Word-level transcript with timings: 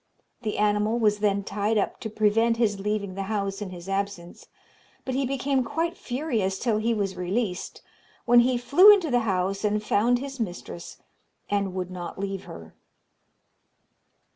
The 0.41 0.57
animal 0.57 0.97
was 0.97 1.19
then 1.19 1.43
tied 1.43 1.77
up 1.77 1.99
to 1.99 2.09
prevent 2.09 2.57
his 2.57 2.79
leaving 2.79 3.13
the 3.13 3.21
house 3.29 3.61
in 3.61 3.69
his 3.69 3.87
absence; 3.87 4.47
but 5.05 5.13
he 5.13 5.27
became 5.27 5.63
quite 5.63 5.95
furious 5.95 6.57
till 6.57 6.79
he 6.79 6.91
was 6.91 7.15
released, 7.15 7.83
when 8.25 8.39
he 8.39 8.57
flew 8.57 8.91
into 8.91 9.11
the 9.11 9.19
house 9.29 9.63
and 9.63 9.83
found 9.83 10.17
his 10.17 10.39
mistress, 10.39 10.97
and 11.51 11.75
would 11.75 11.91
not 11.91 12.17
leave 12.17 12.45
her. 12.45 12.73